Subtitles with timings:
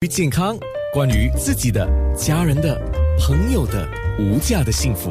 [0.00, 0.56] 于健康，
[0.94, 1.84] 关于自己的、
[2.16, 2.80] 家人的、
[3.18, 3.84] 朋友的
[4.20, 5.10] 无价的幸福，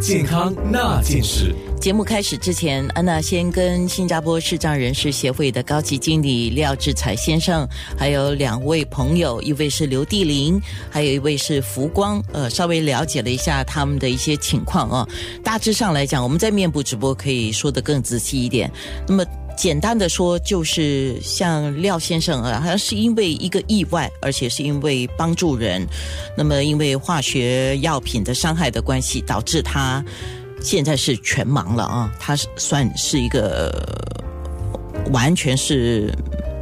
[0.00, 1.54] 健康那件事。
[1.78, 7.68] 节目开始之前，安娜先跟新加坡视障人士协会的高级经理廖志才先生，
[7.98, 10.58] 还有两位朋友，一位是刘帝林，
[10.90, 15.06] 还有一位是福光，呃，稍微了解了一下他们的一些情况啊。
[15.44, 18.70] 大致上来讲，我们在面部直播可以说得更仔细一点。
[19.06, 19.22] 那么
[19.56, 25.86] 简单的说，就是像廖先生啊，好像是因为一个意外，而且是因为帮助人，
[26.36, 30.04] 那么因为化学药品的伤害的关系，导致他。
[30.64, 33.84] 现在是全盲了啊，他算是一个
[35.10, 36.08] 完全是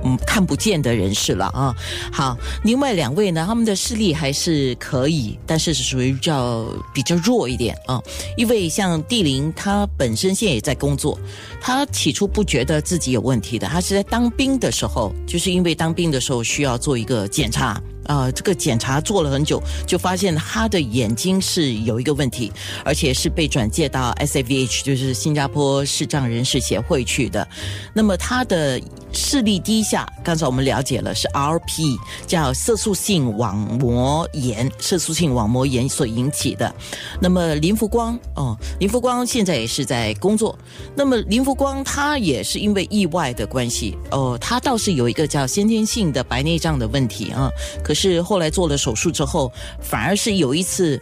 [0.05, 1.75] 嗯看不见的人士了啊。
[2.13, 8.01] 好，另外两位呢，他们的视力还是可以，但是是属于较比较弱一点啊。
[8.37, 11.19] 因为像地灵，他本身现在也在工作，
[11.61, 17.81] 他起初不觉得自己有问题的，他是在当兵的时候，就是因为当兵的时候需要做一个检查。
[18.07, 22.53] 啊，这个检查做了很久，就发现他的眼睛是有一个问题，
[22.85, 27.47] 而且是被转介到 SAVH，就是新加坡视障人士协会去的。
[27.95, 28.81] 那么他的
[29.13, 36.75] 视力低下，刚才我们了解了是 RP，叫色素性网膜炎，色素性网膜炎所引起的。
[37.21, 40.59] 那么林福光哦，林福光现在也是在工作。
[40.97, 47.51] 那么林福光他也是因为意外的关系哦，他倒是有一个叫先天性的白内障的问题啊，
[47.91, 48.23] 可是。
[48.23, 51.01] 后来做了手术之后，反而是有一次，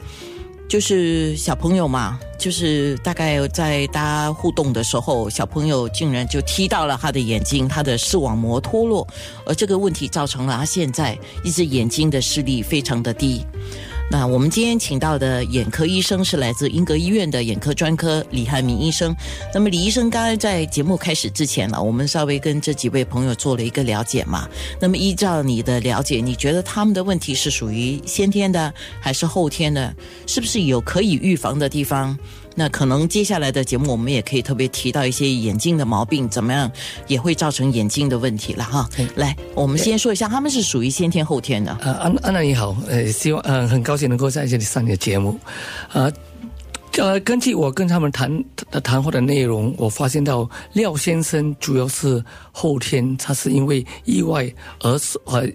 [0.67, 9.07] 就是小朋友嘛，就是大概在大家互动的时候，小朋友竟然就踢到了他的眼睛，他的视网膜脱落，
[9.45, 13.45] 而这个问题造成了他现在一只眼睛的视力非常的低。
[14.11, 19.15] 那我们今天请到的眼科医生是来自英格医院的眼科专科李汉明医生。
[19.53, 24.49] 那么李医生刚才在节目开始之前呢，我们稍微跟这几位朋友做了一个了解嘛。
[24.81, 29.95] 那么依照你的了解，你觉得他们的问题是属于先天的还是后天的？
[30.27, 32.19] 是不是有可以预防的地方？
[32.59, 36.69] 那可能接下来的节目，我们也可以特别提到一些眼睛的毛病，怎么样
[37.07, 38.89] 也会造成眼睛的问题了哈。
[39.15, 41.79] 来，我们先说一下，他们是属于先天后天的。
[41.81, 45.39] 呃，安安娜你好，呃，希望呃很高兴能够在这里上你的节目。
[45.93, 46.13] 呃，
[46.99, 48.29] 呃，根据我跟他们谈
[48.73, 52.21] 的谈话的内容，我发现到廖先生主要是
[52.51, 55.49] 后天，他是因为意外而呃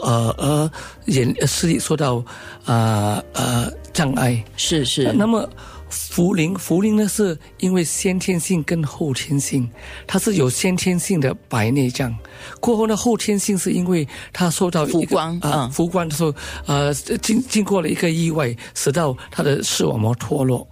[0.00, 0.70] 呃而
[1.08, 2.24] 眼视力受到
[2.64, 4.42] 呃呃障碍。
[4.56, 5.46] 是是，那么。
[5.88, 9.68] 福林，福林呢是因为先天性跟后天性，
[10.06, 12.14] 它是有先天性的白内障，
[12.60, 16.34] 过后呢后天性是因为它受到浮光啊，浮光的时候，
[16.66, 20.66] 呃，经经过了一个意外，使到它的视网膜脱落。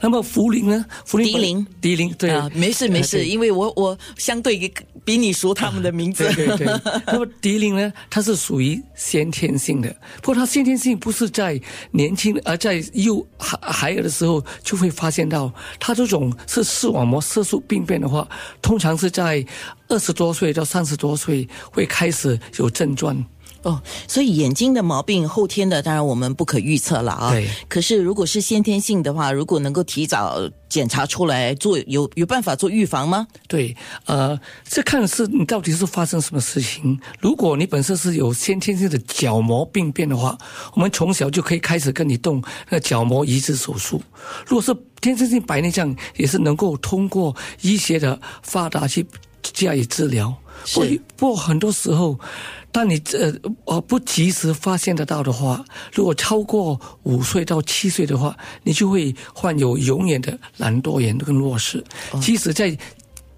[0.00, 0.84] 那么福林呢？
[1.04, 4.72] 福林迪林，迪林，对啊，没事没事，因为我我相对
[5.04, 6.30] 比你熟他们的名字。
[6.34, 6.66] 对对。
[7.06, 7.92] 那么迪林呢？
[8.08, 9.88] 它是属于先天性的，
[10.22, 11.60] 不过它先天性不是在
[11.90, 18.28] 年轻，而在幼孩孩儿的时候就会发现到，它这种是视网膜色素病变的话，
[18.62, 19.44] 通常是在
[19.88, 23.24] 二十多岁到三十多岁会开始有症状。
[23.62, 27.30] 哦，所以眼睛的毛病后天的，当然我们不可预测了啊。
[27.30, 27.48] 对。
[27.68, 33.26] 可是如果是先天性的话，如果能够提早检查出来做，有有办法做预防吗？
[33.48, 33.76] 对，
[34.06, 34.38] 呃，
[34.68, 36.98] 这看是你到底是发生什么事情。
[37.20, 40.38] 如果你本身是有先天性的角膜病变的话，
[40.74, 44.00] 我们从小就可以开始跟你动那个角膜移植手术。
[44.46, 49.06] 如果是天生性白内障，也是能够通过医学的发达去
[49.42, 50.34] 加以治疗。
[50.64, 51.00] 是。
[51.16, 52.18] 不过很多时候。
[52.70, 61.82] 当你这呃不及时发现得到的话，如果超过五岁到七岁的话，你就会患有永远的懒惰眼跟弱视。
[62.20, 62.76] 即使在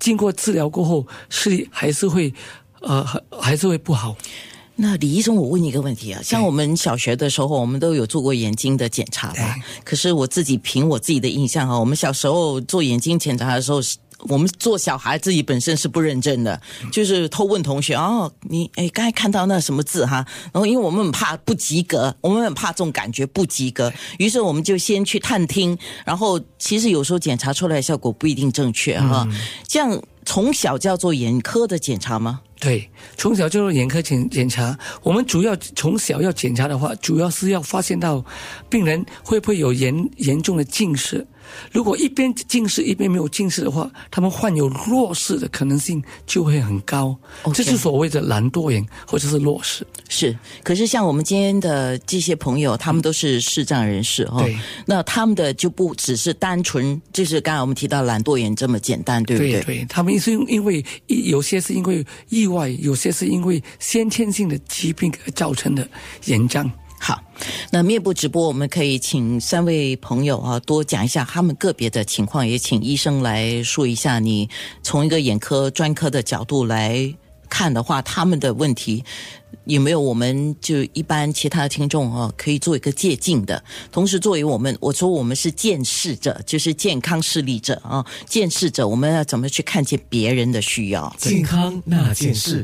[0.00, 2.34] 经过治疗过后，视力还是会
[2.80, 4.16] 呃还还是会不好。
[4.74, 9.54] 那李医生，我问你一个问题啊，像我们小学的时候，我们都有做过眼睛的检查吧？
[9.84, 13.80] 可是我自己凭我自己的印象啊，我们小时候做眼睛检查的时候。
[14.28, 16.60] 我们做小孩自己本身是不认真的，
[16.92, 20.24] 就是偷问同学哦，你哎刚才看到那什么字哈？
[20.52, 29.26] 然后因为我们很怕不及格，我们很怕这种感觉不及格，于是我们就先去探听，然后其实有时候检查出来效果不一定正确哈。
[29.66, 32.40] 这样从小就要做眼科的检查吗？
[32.60, 34.78] 对，从小就做眼科检检查。
[35.02, 38.22] 我们主要从小要检查的话，主要是要发现到
[38.68, 41.26] 病人会不会有严严重的近视。
[41.72, 47.16] 如果一边近视一边没有近视的话，他们患有弱视的可能性就会很高。
[47.54, 49.86] 这是所谓的懒惰眼或者是弱视。
[50.08, 54.42] 是，可是像我们今天的这些朋友，他们都是视障人士哦。
[54.42, 54.56] 对
[54.86, 59.62] 那他们的就不只是单纯，就是刚才我们提到懒惰眼这么简单，对不对？
[59.62, 65.88] 对他们是因因为有些是因为意外，有些是因为先天性的疾病而造成的
[66.24, 66.70] 眼障。
[67.02, 67.18] 好，
[67.70, 74.50] 那面部直播，我们可以请三位朋友啊多讲一下他们个别的情况，也请医生来说一下，你
[74.82, 77.14] 从一个眼科专科的角度来
[77.48, 79.02] 看的话，他们的问题
[79.64, 83.62] 有没有我们就一般其他的听众啊可以做一个借鉴的？
[83.90, 91.12] 同时，作为我们，我说我们是见识者，就是健康视力者啊，见识者，我们要怎么去看见别人的需要？
[91.18, 92.62] 健康那件事。